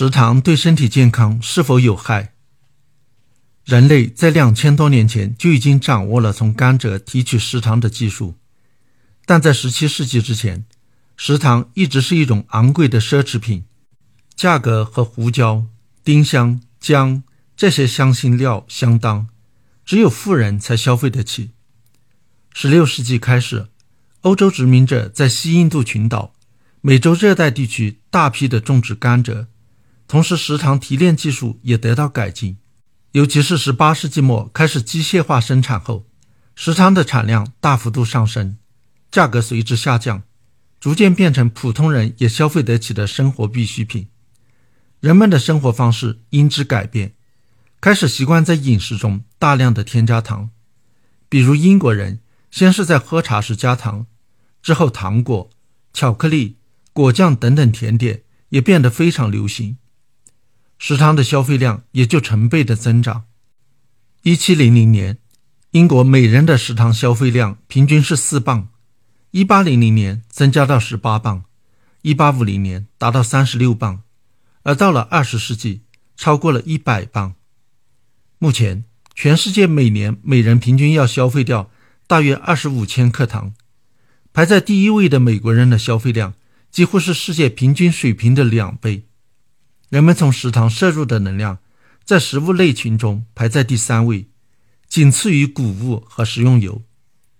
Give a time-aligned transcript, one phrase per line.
[0.00, 2.32] 食糖对身体健康是否有害？
[3.66, 8.34] 人类在两千多年前就已经掌握了从甘蔗提取食糖的技术，
[9.26, 10.64] 但在十七世纪之前，
[11.18, 13.66] 食糖一直是一种昂贵的奢侈品，
[14.34, 15.66] 价格和胡椒、
[16.02, 17.22] 丁香、姜
[17.54, 19.28] 这些香辛料相当，
[19.84, 21.50] 只有富人才消费得起。
[22.54, 23.66] 十六世纪开始，
[24.22, 26.32] 欧洲殖民者在西印度群岛、
[26.80, 29.44] 美洲热带地区大批的种植甘蔗，
[30.10, 32.56] 同时食糖提炼技术也得到改进。
[33.12, 36.04] 尤其是十八世纪末开始机械化生产后，
[36.56, 38.56] 食糖的产量大幅度上升，
[39.08, 40.24] 价格随之下降，
[40.80, 44.08] 逐渐变成普通人也消费得起的生活必需品。
[44.98, 47.14] 人们的生活方式因之改变，
[47.80, 50.50] 开始习惯在饮食中大量的添加糖。
[51.28, 52.18] 比如英国人
[52.50, 54.06] 先是在喝茶时加糖，
[54.60, 55.48] 之后糖果、
[55.92, 56.56] 巧克力、
[56.92, 59.76] 果酱等等甜点也变得非常流行。
[60.82, 63.24] 食堂的消费量也就成倍的增长。
[64.22, 65.18] 一七零零年，
[65.72, 68.68] 英国每人的食堂消费量平均是四磅；
[69.30, 71.42] 一八零零年增加到十八磅；
[72.00, 74.00] 一八五零年达到三十六磅，
[74.62, 75.82] 而到了二十世纪，
[76.16, 77.34] 超过了一百磅。
[78.38, 81.70] 目前，全世界每年每人平均要消费掉
[82.06, 83.52] 大约二十五千克糖。
[84.32, 86.32] 排在第一位的美国人的消费量
[86.70, 89.04] 几乎是世界平均水平的两倍。
[89.90, 91.58] 人们从食堂摄入的能量，
[92.04, 94.28] 在食物类群中排在第三位，
[94.88, 96.82] 仅次于谷物和食用油。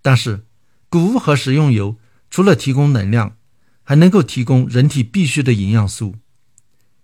[0.01, 0.45] 但是，
[0.89, 1.97] 谷物和食用油
[2.29, 3.37] 除了提供能量，
[3.83, 6.17] 还能够提供人体必需的营养素。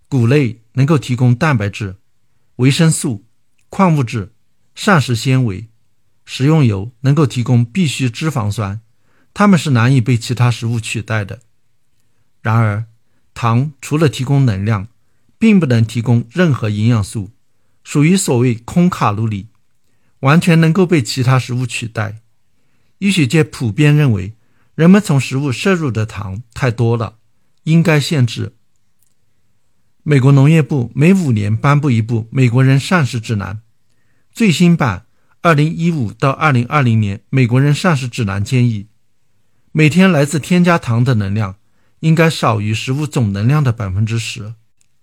[0.06, 1.96] 谷类能够提供蛋白质、
[2.56, 3.24] 维生素、
[3.70, 4.34] 矿物质、
[4.74, 5.68] 膳食纤维；
[6.26, 8.82] 食用油能够提供必需脂肪酸，
[9.32, 11.40] 它们是难以被其他食物取代的。
[12.42, 12.84] 然而，
[13.32, 14.88] 糖除了提供能量，
[15.38, 17.30] 并不能提供任何营养素，
[17.84, 19.48] 属于所谓空卡路里，
[20.20, 22.20] 完全能够被其他食物取代。
[22.98, 24.34] 医学界普遍认为，
[24.74, 27.18] 人们从食物摄入的糖太多了，
[27.62, 28.54] 应该限制。
[30.02, 33.56] 美国农业部每五年颁布一部《美国人膳食指南》，
[34.32, 35.06] 最新版
[35.42, 38.88] 二零一五到二零二零年《美国人膳食指南》建议，
[39.70, 41.56] 每天来自添加糖的能量
[42.00, 44.54] 应该少于食物总能量的百分之十。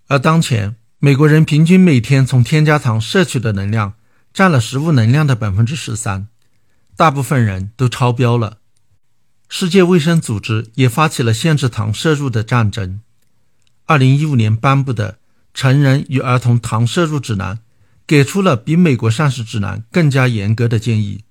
[0.07, 3.93] 而当前，美国人平均每天从添加糖摄取的能量
[4.33, 6.27] 占了食物能量的百分之十三，
[6.95, 8.59] 大部分人都超标了。
[9.49, 12.99] 世界卫生组织也发起了限制糖摄入的战争。
[13.85, 15.13] 二零一五年颁布的
[15.53, 17.55] 《成人与儿童糖摄入指南》
[18.05, 21.23] 给出了比美国膳食指南更加严格的建议。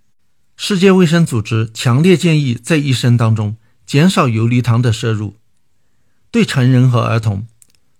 [0.56, 3.56] 世界卫生组织强烈建议在一生当中
[3.86, 5.36] 减少游离糖的摄入，
[6.30, 7.46] 对成人和儿童。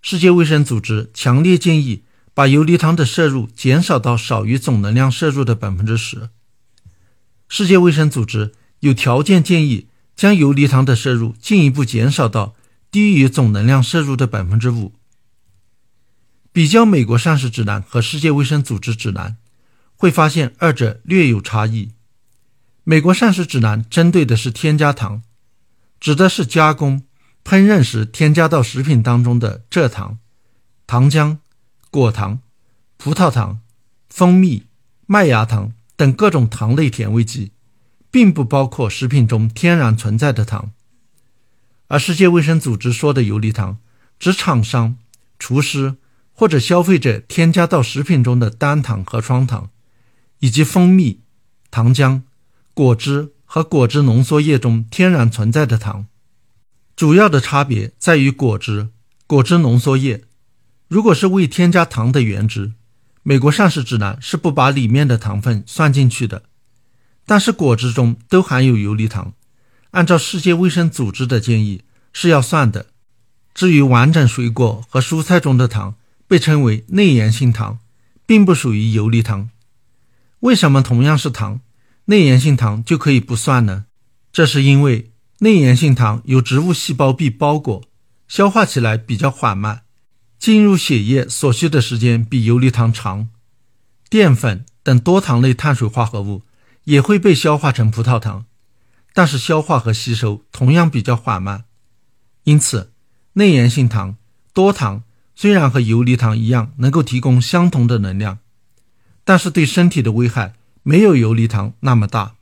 [0.07, 2.05] 世界卫生组织强烈建议
[2.35, 6.29] 把游离糖的摄入减少到少于总能量摄入的百分之十。
[7.49, 12.55] 世界卫生组织有条件建议将游离糖的摄入进一步减少到
[12.91, 14.93] 低于总能量摄入的百分之五。
[16.53, 19.39] 比较美国膳食指南和世界卫生组织指南，
[19.97, 21.93] 会发现二者略有差异。
[22.83, 25.23] 美国膳食指南针对的是添加糖，
[25.99, 27.05] 指的是加工。
[27.45, 30.19] 烹饪时添加到食品当中的蔗糖、
[30.87, 31.37] 糖浆、
[31.91, 32.41] 果糖、
[32.97, 33.61] 葡萄糖、
[34.09, 34.65] 蜂蜜、
[35.07, 37.53] 麦芽糖等各种糖类甜味剂，
[38.11, 40.73] 并不包括食品中天然存在的糖。
[41.89, 43.79] 而世界卫生组织说的游离糖，
[44.19, 44.97] 指厂商、
[45.39, 45.97] 厨师
[46.33, 49.69] 或者消费者添加到食品中的单糖和双糖，
[50.39, 51.21] 以及蜂蜜、
[51.71, 52.23] 糖浆、
[52.73, 56.07] 果汁和果汁浓缩液中天然存在的糖。
[56.97, 58.89] 主要的差别在于果汁、
[59.27, 60.23] 果汁浓缩液。
[60.87, 62.73] 如果是未添加糖的原汁，
[63.25, 66.45] 美国膳食指南是不把里面的糖分算进去的。
[67.27, 69.33] 但是果汁中都含有游离糖，
[69.91, 71.83] 按照世界卫生组织的建议
[72.13, 72.87] 是要算的。
[73.55, 75.97] 至于完整水果和蔬菜中的糖，
[76.29, 77.81] 被称为内源性糖，
[78.25, 79.51] 并不属于游离糖。
[80.41, 81.61] 为什么同样是糖，
[82.05, 83.87] 内源性糖就可以不算呢？
[84.33, 85.11] 这是因为。
[85.45, 87.83] 内源性糖由植物细胞壁包裹，
[88.27, 89.83] 消化起来比较缓慢，
[90.39, 93.29] 进入血液所需的时间比游离糖长。
[94.09, 96.45] 淀粉等多糖类碳水化合物
[96.85, 98.47] 也会被消化成葡萄糖，
[99.13, 101.65] 但是消化和吸收同样比较缓慢。
[102.45, 102.93] 因此，
[103.35, 104.17] 内源性糖
[104.55, 105.03] 多糖
[105.37, 108.39] 虽然和游离糖一样能够提供相同的能量，
[109.25, 112.37] 但是对身体的危害没有游离糖那么大。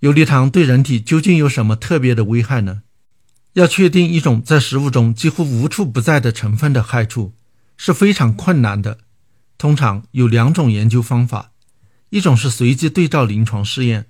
[0.00, 2.82] 游离糖对人体究竟有什么特别的危害呢？
[3.54, 7.32] 要确定一种在食物中几乎无处不在的成分的害处，
[7.78, 8.98] 是非常困难的。
[9.56, 11.52] 通常有两种研究方法，
[12.10, 14.08] 一种是随机对照临床试验，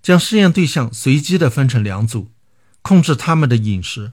[0.00, 2.30] 将试验对象随机的分成两组，
[2.82, 4.12] 控制他们的饮食，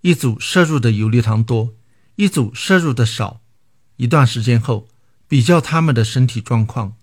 [0.00, 1.74] 一组摄入的游离糖多，
[2.16, 3.40] 一组摄入的少，
[3.98, 4.88] 一段时间后
[5.28, 6.96] 比较他们的身体状况。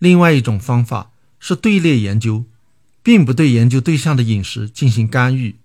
[0.00, 2.44] 另外一种方法是队列研究，
[3.02, 5.56] 并不对研究对象的饮食进行干预，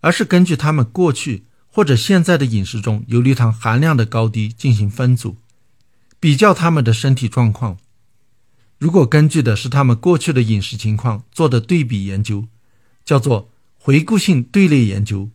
[0.00, 5.36] 而是根据他们过去或者现在的饮食中游离糖含量的高低进行分组。
[6.18, 7.78] 比较他们的身体状况，
[8.78, 12.46] 如果根据的是他们过去的饮食情况做的对比研究，
[13.04, 15.30] 叫做回顾性队列研究；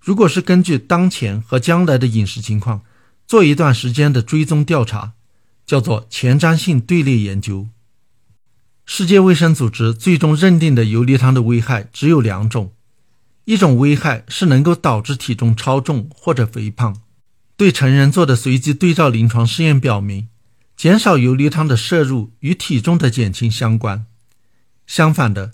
[0.00, 2.82] 如果是根据当前和将来的饮食情况
[3.26, 5.14] 做一段时间的追踪调查，
[5.66, 7.68] 叫做前瞻性队列研究。
[8.92, 12.72] 世界卫生组织最终认定的游离糖的危害只有两种，
[13.44, 17.00] 一种危害是能够导致体重超重或者肥胖。
[17.56, 20.26] 对成人做的随机对照临床试验表明，
[20.76, 24.06] 减少游离糖的摄入与体重的减轻相关。
[24.88, 25.52] 相反的，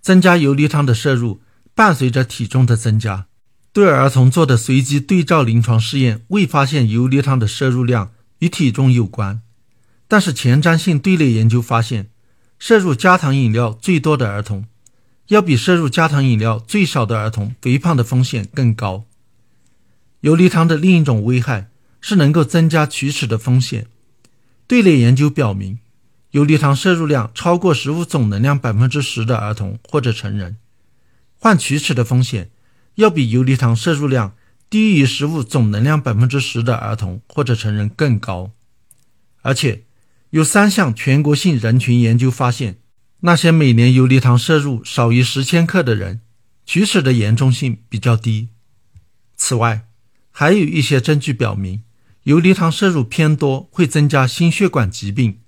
[0.00, 1.42] 增加游离糖的摄入
[1.74, 3.26] 伴随着体重的增加。
[3.74, 9.42] 对儿童做的随机对照临床试验未发现游离糖的摄入量与体重有关，
[10.08, 12.08] 但是前瞻性队列研究发现，
[12.58, 14.66] 摄入加糖饮料最多的儿童，
[15.28, 19.04] 要比摄入加糖饮料最少的儿童肥胖的风险更高。
[20.20, 21.70] 游离糖的另一种危害
[22.00, 23.86] 是能够增加龋齿的风险。
[24.66, 25.78] 队列研究表明，
[26.32, 30.56] 游离糖摄入量超过食物总能量百分之十的儿童或者成人，
[31.38, 32.50] 患龋齿的风险
[32.96, 34.34] 要比游离糖摄入量
[34.68, 38.50] 低于食物总能量百分之十的儿童或者成人更高。
[39.42, 39.84] 而且，
[40.30, 42.78] 有三项全国性人群研究发现，
[43.20, 46.20] 那些每年游离糖摄入少于十千克的人，
[46.66, 48.48] 龋齿的严重性比较低。
[49.36, 49.88] 此外，
[50.30, 51.82] 还有一些证据表明，
[52.24, 55.40] 游离糖摄入偏多会增加心血管疾病、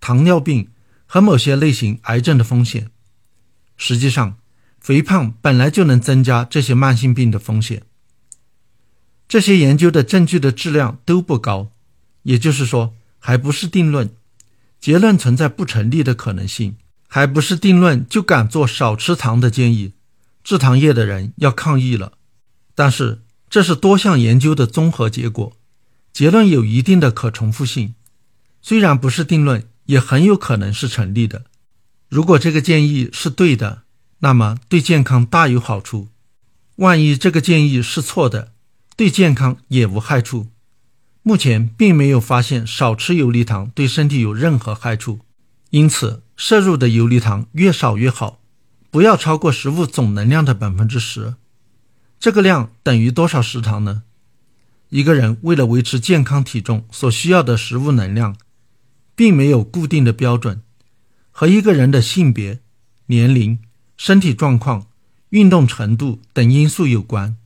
[0.00, 0.68] 糖尿病
[1.06, 2.90] 和某些类型癌症的风险。
[3.78, 4.38] 实际上，
[4.78, 7.82] 肥胖本来就能增加这些慢性病的风险。
[9.26, 11.72] 这些研究的证据的质量都不高，
[12.24, 14.14] 也就是说，还不是定论，
[14.86, 16.76] 结论存在不成立的可能性。
[17.08, 19.94] 还不是定论就敢做少吃糖的建议，
[20.44, 22.12] 制糖业的人要抗议了。
[22.76, 23.22] 但是。
[23.48, 25.56] 这是多项研究的综合结果，
[26.12, 27.94] 结论有一定的可重复性，
[28.60, 31.44] 虽然不是定论，也很有可能是成立的。
[32.08, 33.82] 如果这个建议是对的，
[34.18, 36.08] 那么对健康大有好处；
[36.76, 38.52] 万一这个建议是错的，
[38.96, 40.48] 对健康也无害处。
[41.28, 45.18] 目前并没有发现少吃游离糖对身体有任何害处，
[45.70, 48.38] 因此摄入的游离糖越少越好，
[48.92, 51.34] 不要超过食物总能量的百分之十。
[52.20, 54.04] 这个量等于多少食糖呢？
[54.90, 58.36] 一个人为了维持健康体重所需要的食物能量，
[59.16, 60.62] 并没有固定的标准，
[61.32, 62.60] 和一个人的性别、
[63.06, 63.58] 年龄、
[63.96, 64.86] 身体状况、
[65.30, 67.36] 运动程度等因素有关。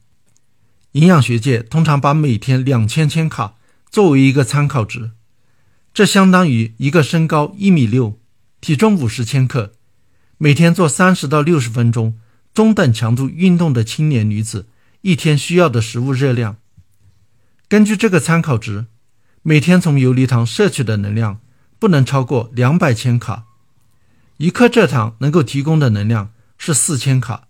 [0.92, 3.54] 营养学界通常把每天两千千卡
[3.90, 5.10] 作为一个参考值，
[5.92, 8.20] 这相当于一个身高一米六、
[8.60, 9.72] 体重五十千克、
[10.38, 12.18] 每天做三十到六十分钟。
[12.52, 14.66] 中等强度运动的青年女子
[15.02, 16.56] 一天需要的食物热量，
[17.68, 18.86] 根据这个参考值，
[19.42, 21.40] 每天从游离糖摄取的能量
[21.78, 23.44] 不能超过两百千卡。
[24.38, 27.46] 一克蔗糖能够提供的能量是四千卡，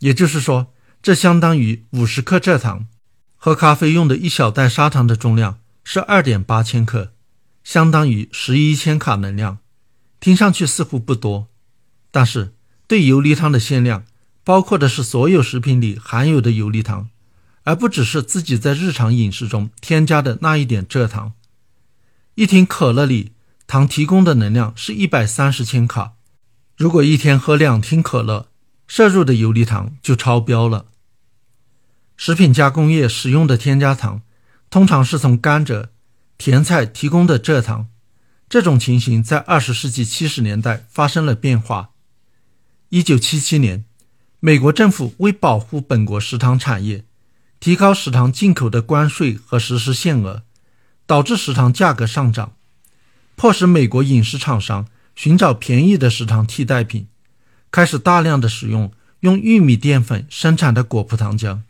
[0.00, 2.86] 也就是说，这相当于五十克蔗糖。
[3.36, 7.12] 喝咖啡用的一小袋砂糖的重量是二点八千克，
[7.64, 9.58] 相当于十一千卡能量。
[10.20, 11.48] 听上去似乎不多，
[12.10, 12.54] 但是
[12.86, 14.04] 对游离糖的限量。
[14.44, 17.10] 包括的是所有食品里含有的游离糖，
[17.62, 21.34] 而不只是自己在日常饮食中添加的那一点蔗糖。
[22.34, 23.34] 一瓶可乐里
[23.68, 26.14] 糖提供的能量是一百三十千卡，
[26.76, 28.48] 如果一天喝两听可乐，
[28.88, 30.86] 摄入的游离糖就超标了。
[32.16, 34.22] 食品加工业使用的添加糖，
[34.72, 35.88] 通常是从甘蔗、
[36.38, 37.88] 甜菜提供的蔗糖。
[38.48, 41.90] 这种情形在二十世纪七十年代发生了变化。
[42.88, 43.84] 一九七七年。
[44.40, 47.04] 美国政府为保护本国食糖产业，
[47.60, 50.42] 提高食糖进口的关税和实施限额，
[51.06, 52.56] 导致食糖价格上涨，
[53.36, 57.06] 迫使美国饮食厂商寻找便宜的食糖替代品，
[57.70, 61.60] 开始大量的使用用玉米淀粉生产的果葡糖浆。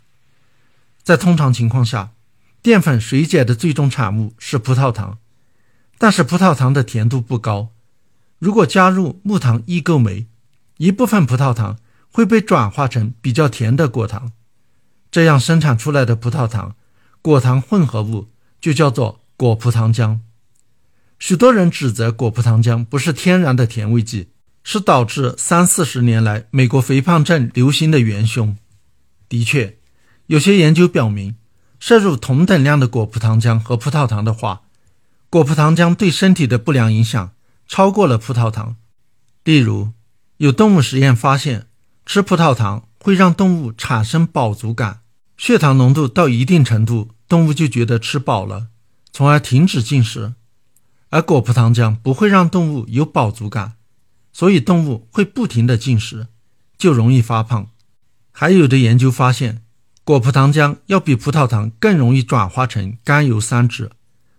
[1.03, 2.13] 在通常情况下，
[2.63, 5.19] 淀粉水解的最终产物是葡萄糖，
[5.99, 7.73] 但是葡萄糖的甜度不高，
[8.39, 10.27] 如果加入木糖异构酶，
[10.79, 11.79] 一部分葡萄糖。
[12.15, 14.33] 会被转化成比较甜的果糖，
[15.11, 16.77] 这样生产出来的葡萄糖
[17.23, 18.29] 果糖混合物
[18.61, 20.19] 就叫做果葡糖浆。
[21.19, 24.29] 许多人指责果葡糖浆不是天然的甜味剂，
[24.63, 28.55] 是导致三四十年来美国肥胖症流行的元凶。
[29.27, 29.79] 的确，
[30.27, 31.37] 有些研究表明，
[31.83, 34.63] 摄入同等量的果葡糖浆和葡萄糖的话，
[35.29, 37.33] 果葡糖浆对身体的不良影响
[37.67, 38.77] 超过了葡萄糖。
[39.43, 39.91] 例如，
[40.37, 41.67] 有动物实验发现，
[42.07, 45.01] 吃葡萄糖会让动物产生饱足感，
[45.37, 48.69] 血糖浓度到一定程度，动物就觉得吃饱了，
[49.13, 50.35] 从而停止进食；
[51.11, 53.73] 而果葡糖浆不会让动物有饱足感，
[54.33, 56.29] 所以动物会不停地进食，
[56.79, 57.71] 就容易发胖。
[58.31, 59.62] 还有的研究发现，
[60.05, 63.89] 果葡糖浆要比葡萄糖更容易转化成甘油三酯，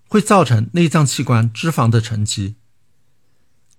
[0.09, 2.55] 会造成内脏器官脂肪的沉积。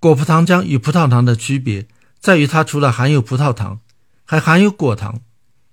[0.00, 1.86] 果葡糖浆与葡萄糖的区别
[2.18, 3.80] 在于，它除了含有葡萄糖，
[4.24, 5.20] 还含有果糖，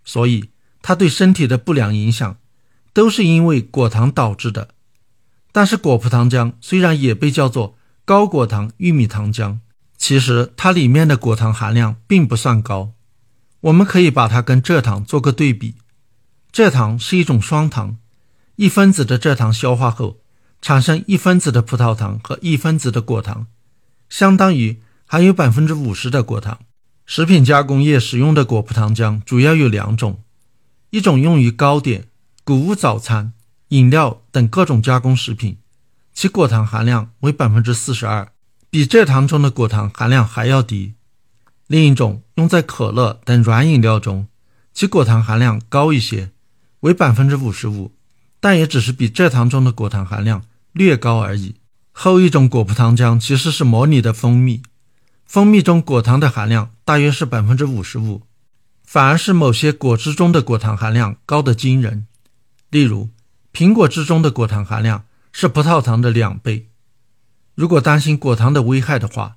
[0.03, 0.49] 所以
[0.81, 2.37] 它对身体的不良影响
[2.91, 4.69] 都是因为果糖导致的。
[5.53, 9.59] 但是果葡糖浆虽然也被叫做高果糖玉米糖浆，
[9.97, 12.91] 其实它里面的果糖含量并不算高。
[13.61, 15.75] 我们可以把它跟蔗糖做个对比，
[16.53, 17.97] 蔗糖是一种双糖，
[18.57, 20.19] 一分子的蔗糖消化后
[20.61, 23.47] 产生一分子的葡萄糖和一分子的果糖，
[24.09, 26.59] 相当于含有百分之五十的果糖。
[27.05, 30.21] 食品加工业使用的果葡糖浆主要有两种，
[30.89, 32.07] 一种用于糕点、
[32.43, 33.33] 谷物早餐、
[33.69, 35.57] 饮料等各种加工食品，
[36.13, 38.31] 其果糖含量为百分之四十二，
[38.69, 40.93] 比蔗糖中的果糖含量还要低。
[41.67, 44.27] 另一种用在可乐等软饮料中，
[44.73, 46.31] 其果糖含量高一些，
[46.81, 47.91] 为百分之五十五，
[48.39, 51.55] 但也只是比蔗糖中的果糖含量略高而已。
[51.91, 54.63] 后一种果葡糖浆其实是模拟的蜂蜜，
[55.25, 58.23] 蜂蜜中果糖的含量大约是百分之五十五，
[58.83, 62.07] 反而是某些果汁中的果糖含量高得惊人。
[62.69, 63.09] 例如，
[63.53, 66.69] 苹果汁中的果糖含量是葡萄糖的两倍。
[67.53, 69.35] 如果担心果糖的危害的话，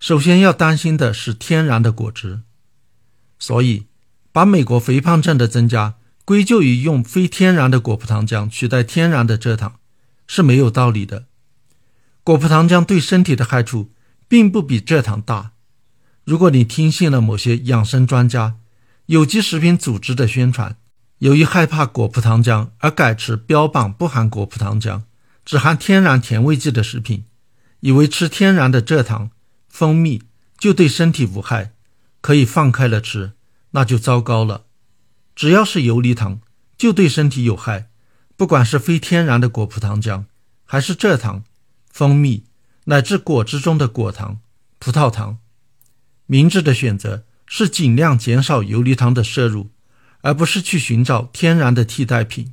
[0.00, 2.40] 首先要担心的是天然的果汁，
[3.38, 3.86] 所以
[4.32, 9.80] 把美国肥胖症的增加归咎于用非天然的果葡糖浆取代天然的蔗糖
[10.26, 11.26] 是没有道理的。
[12.22, 13.92] 果葡糖浆对身体的害处
[14.28, 15.52] 并不比蔗糖大。
[16.24, 18.56] 如果你听信了某些养生专家、
[19.06, 20.76] 有机食品组织的宣传，
[21.18, 25.02] 由于害怕果葡糖浆而改吃标榜不含果葡糖浆、
[25.44, 27.24] 只含天然甜味剂的食品，
[27.80, 29.30] 以为吃天然的蔗糖。
[29.68, 30.22] 蜂蜜
[30.58, 31.72] 就对身体无害，
[32.20, 33.32] 可以放开了吃，
[33.70, 34.64] 那就糟糕了。
[35.40, 36.42] 只要是游离糖，
[36.76, 37.88] 就对身体有害，
[38.36, 40.24] 不管是非天然的果葡糖浆，
[40.66, 41.44] 还是蔗糖、
[41.90, 42.44] 蜂蜜，
[42.84, 44.40] 乃至果汁中的果糖、
[44.78, 45.38] 葡萄糖。
[46.26, 49.70] 明智的选择是尽量减少游离糖的摄入，
[50.20, 52.52] 而不是去寻找天然的替代品。